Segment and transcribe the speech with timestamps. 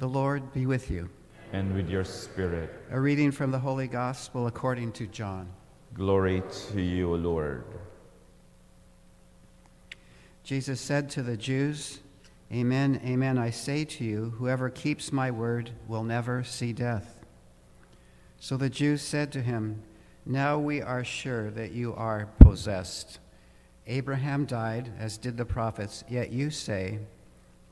[0.00, 1.10] The Lord be with you.
[1.52, 2.72] and with your spirit.
[2.90, 5.50] A reading from the Holy Gospel according to John.
[5.92, 7.64] Glory to you, Lord.
[10.42, 12.00] Jesus said to the Jews,
[12.50, 17.22] Amen, amen, I say to you, whoever keeps my word will never see death.
[18.38, 19.82] So the Jews said to him,
[20.24, 23.18] Now we are sure that you are possessed.
[23.86, 27.00] Abraham died, as did the prophets, yet you say,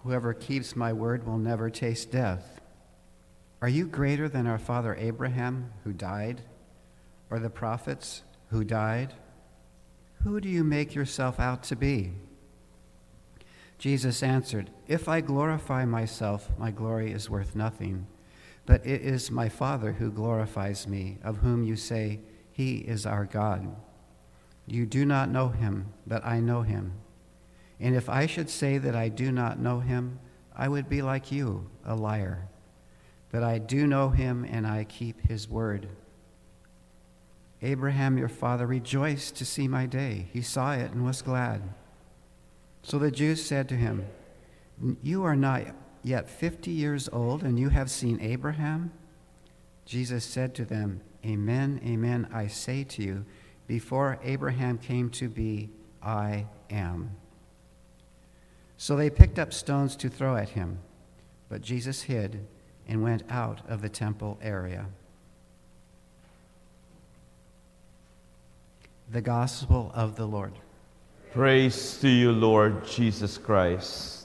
[0.03, 2.61] Whoever keeps my word will never taste death.
[3.61, 6.43] Are you greater than our father Abraham, who died,
[7.31, 9.15] or the prophets who died?
[10.23, 12.13] Who do you make yourself out to be?
[13.79, 18.07] Jesus answered, If I glorify myself, my glory is worth nothing.
[18.67, 22.21] But it is my Father who glorifies me, of whom you say,
[22.53, 23.75] He is our God.
[24.67, 26.93] You do not know him, but I know him.
[27.81, 30.19] And if I should say that I do not know him,
[30.55, 32.49] I would be like you, a liar.
[33.31, 35.89] But I do know him, and I keep his word.
[37.63, 40.29] Abraham, your father, rejoiced to see my day.
[40.33, 41.63] He saw it and was glad.
[42.83, 44.07] So the Jews said to him,
[45.03, 45.63] You are not
[46.03, 48.93] yet fifty years old, and you have seen Abraham?
[49.85, 53.25] Jesus said to them, Amen, amen, I say to you,
[53.67, 55.71] before Abraham came to be,
[56.03, 57.11] I am.
[58.81, 60.79] So they picked up stones to throw at him,
[61.49, 62.47] but Jesus hid
[62.87, 64.87] and went out of the temple area.
[69.11, 70.53] The Gospel of the Lord.
[71.33, 74.18] Praise to you, Lord Jesus Christ.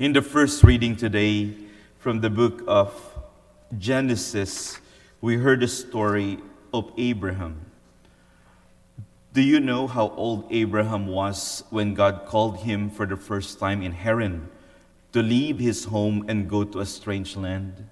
[0.00, 1.52] In the first reading today
[1.98, 2.90] from the book of
[3.76, 4.80] Genesis,
[5.20, 6.38] we heard the story
[6.72, 7.66] of Abraham.
[9.34, 13.82] Do you know how old Abraham was when God called him for the first time
[13.82, 14.48] in Haran
[15.12, 17.86] to leave his home and go to a strange land?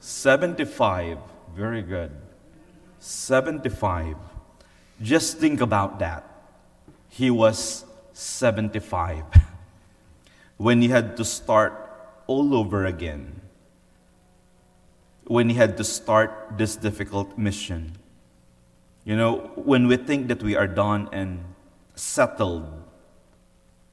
[0.00, 1.16] 75.
[1.56, 2.10] Very good.
[2.98, 4.16] 75.
[5.00, 6.28] Just think about that.
[7.08, 9.24] He was 75
[10.62, 11.74] when he had to start
[12.28, 13.40] all over again,
[15.24, 17.98] when he had to start this difficult mission.
[19.04, 21.42] You know, when we think that we are done and
[21.96, 22.70] settled,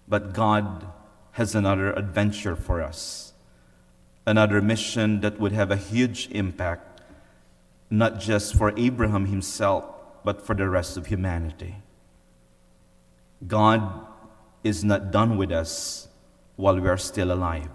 [0.08, 0.86] but God
[1.32, 3.34] has another adventure for us,
[4.28, 7.02] another mission that would have a huge impact,
[7.90, 9.86] not just for Abraham himself,
[10.24, 11.78] but for the rest of humanity.
[13.48, 14.06] God
[14.64, 16.09] is not done with us
[16.60, 17.72] while we are still alive.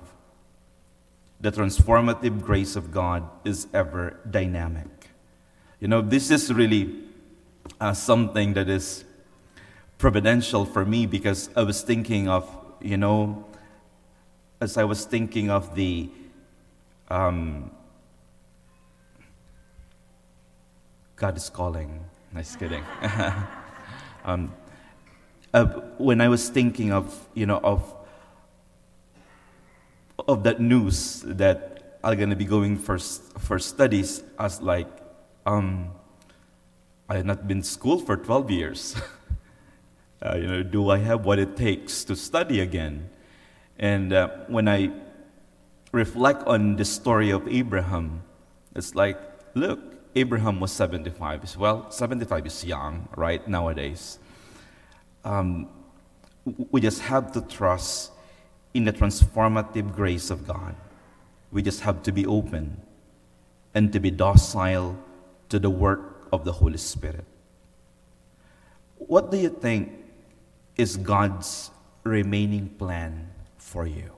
[1.41, 5.09] The transformative grace of God is ever dynamic.
[5.81, 6.95] You know, this is really
[7.81, 9.05] uh, something that is
[9.97, 12.45] providential for me because I was thinking of,
[12.83, 13.47] you know,
[14.61, 16.11] as I was thinking of the
[17.09, 17.71] um,
[21.17, 22.05] God is calling.
[22.35, 22.85] Nice kidding.
[24.27, 24.53] um,
[25.55, 25.65] uh,
[25.97, 28.04] when I was thinking of, you know, of
[30.35, 34.89] of that news that I'm gonna be going for for studies, as like,
[35.47, 35.91] um,
[37.09, 38.97] I had not been to school for 12 years.
[40.23, 43.09] uh, you know, do I have what it takes to study again?
[43.79, 44.91] And uh, when I
[45.93, 48.23] reflect on the story of Abraham,
[48.75, 49.19] it's like,
[49.55, 49.81] look,
[50.15, 51.57] Abraham was 75.
[51.57, 54.19] Well, 75 is young, right, nowadays.
[55.25, 55.69] Um,
[56.71, 58.13] we just have to trust
[58.75, 60.75] in the transformative grace of God.
[61.53, 62.83] We just have to be open
[63.73, 64.99] and to be docile
[65.49, 67.25] to the work of the Holy Spirit.
[68.99, 69.93] What do you think
[70.77, 71.71] is God's
[72.03, 74.11] remaining plan for you?